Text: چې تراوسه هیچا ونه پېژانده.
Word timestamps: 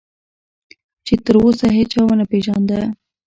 چې 1.05 1.13
تراوسه 1.25 1.67
هیچا 1.77 2.01
ونه 2.05 2.25
پېژانده. 2.31 2.79